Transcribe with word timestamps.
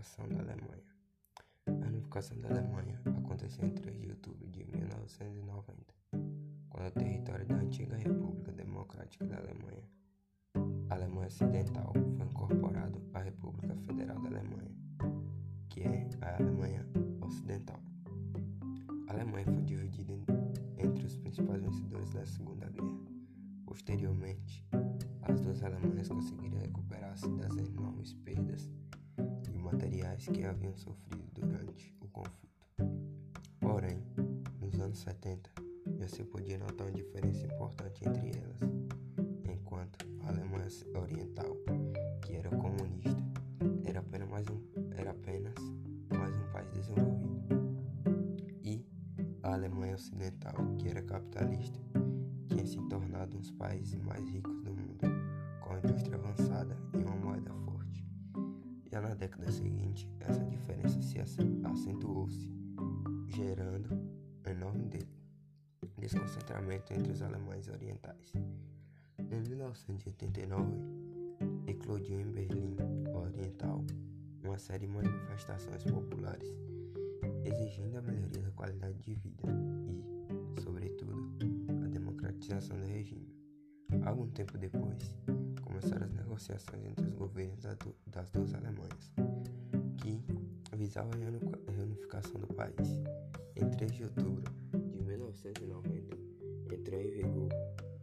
unificação 0.00 0.28
da 0.28 0.40
Alemanha. 0.40 0.82
A 1.66 1.88
unificação 1.88 2.40
da 2.40 2.48
Alemanha 2.48 2.98
aconteceu 3.04 3.66
em 3.66 3.70
3 3.70 4.00
de 4.00 4.08
outubro 4.08 4.48
de 4.48 4.64
1990, 4.64 5.94
quando 6.70 6.86
o 6.86 6.90
território 6.92 7.46
da 7.46 7.56
antiga 7.56 7.96
República 7.96 8.50
Democrática 8.52 9.26
da 9.26 9.36
Alemanha, 9.36 9.84
Alemanha 10.88 11.26
Ocidental, 11.26 11.92
foi 12.16 12.26
incorporado 12.26 13.02
à 13.12 13.18
República 13.18 13.76
Federal 13.76 14.18
da 14.22 14.28
Alemanha, 14.28 14.74
que 15.68 15.82
é 15.82 16.08
a 16.22 16.36
Alemanha 16.36 16.86
Ocidental. 17.20 17.80
A 19.08 19.12
Alemanha 19.12 19.44
foi 19.44 19.62
dividida 19.62 20.14
entre 20.78 21.04
os 21.04 21.16
principais 21.16 21.62
vencedores 21.62 22.10
da 22.14 22.24
Segunda 22.24 22.70
Guerra. 22.70 22.98
Posteriormente, 23.66 24.66
as 25.22 25.40
duas 25.42 25.62
Alemanhas 25.62 26.08
conseguiram 26.08 26.58
recuperar-se 26.58 27.28
das 27.36 27.54
enormes 27.58 28.14
perdas 28.14 28.49
materiais 30.00 30.26
que 30.26 30.44
haviam 30.44 30.74
sofrido 30.76 31.30
durante 31.32 31.94
o 32.00 32.08
conflito. 32.08 32.66
Porém, 33.60 34.02
nos 34.60 34.80
anos 34.80 34.98
70, 34.98 35.50
já 35.98 36.08
se 36.08 36.24
podia 36.24 36.58
notar 36.58 36.86
uma 36.86 36.92
diferença 36.92 37.46
importante 37.46 38.08
entre 38.08 38.30
elas, 38.38 38.58
enquanto 39.44 40.06
a 40.22 40.28
Alemanha 40.28 40.68
Oriental, 40.94 41.56
que 42.22 42.34
era 42.34 42.48
comunista, 42.48 43.22
era 43.84 44.00
apenas 44.00 44.28
mais 44.28 44.46
um, 44.48 44.60
era 44.96 45.10
apenas 45.10 45.54
mais 46.16 46.34
um 46.34 46.52
país 46.52 46.72
desenvolvido, 46.72 47.58
e 48.64 48.86
a 49.42 49.52
Alemanha 49.52 49.94
Ocidental, 49.96 50.54
que 50.78 50.88
era 50.88 51.02
capitalista, 51.02 51.78
tinha 52.48 52.64
se 52.64 52.80
tornado 52.88 53.36
um 53.36 53.40
dos 53.40 53.50
países 53.50 54.00
mais 54.00 54.26
ricos 54.28 54.62
do 54.62 54.70
mundo, 54.72 55.00
com 55.60 55.74
a 55.74 55.78
indústria 55.78 56.16
avançada 56.16 56.74
década 59.20 59.52
seguinte, 59.52 60.08
essa 60.20 60.42
diferença 60.46 61.02
se 61.02 61.18
acentuou-se, 61.20 62.50
gerando 63.28 63.90
enorme 64.46 64.88
desconcentramento 65.98 66.94
entre 66.94 67.12
os 67.12 67.20
alemães 67.20 67.68
orientais. 67.68 68.32
Em 69.18 69.40
1989, 69.46 70.72
eclodiu 71.66 72.18
em 72.18 72.32
Berlim 72.32 72.74
Oriental 73.14 73.84
uma 74.42 74.58
série 74.58 74.86
de 74.86 74.92
manifestações 74.92 75.84
populares 75.84 76.48
exigindo 77.44 77.98
a 77.98 78.02
melhoria 78.02 78.40
da 78.40 78.50
qualidade 78.52 78.98
de 79.02 79.14
vida 79.16 79.42
e, 80.56 80.60
sobretudo, 80.62 81.12
democratização 81.90 82.78
do 82.78 82.86
regime. 82.86 83.28
Algum 84.02 84.28
tempo 84.30 84.56
depois, 84.56 85.14
começaram 85.70 86.04
as 86.04 86.12
negociações 86.12 86.84
entre 86.84 87.06
os 87.06 87.14
governos 87.14 87.60
das 88.08 88.28
duas 88.30 88.52
Alemanhas, 88.54 89.12
que 89.98 90.20
visavam 90.76 91.12
a 91.12 91.70
reunificação 91.70 92.40
do 92.40 92.48
país. 92.48 93.00
Em 93.54 93.70
3 93.70 93.92
de 93.92 94.02
outubro 94.02 94.42
de 94.72 95.00
1990, 95.00 96.16
entrou 96.74 97.00
em 97.00 97.10
vigor 97.12 97.48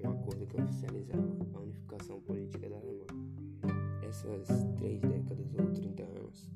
um 0.02 0.10
acordo 0.12 0.48
que 0.48 0.62
oficializava 0.62 1.38
a 1.56 1.60
unificação 1.60 2.22
política 2.22 2.70
da 2.70 2.78
Alemanha. 2.78 4.08
Essas 4.08 4.48
três 4.78 5.02
décadas 5.02 5.54
ou 5.60 5.70
30 5.74 6.04
anos 6.04 6.50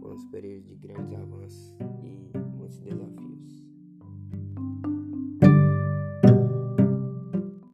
foram 0.00 0.14
os 0.14 0.24
períodos 0.26 0.68
de 0.68 0.76
grandes 0.76 1.12
avanços 1.14 1.76
e 2.04 2.38
muitos 2.56 2.78
desafios. 2.78 3.63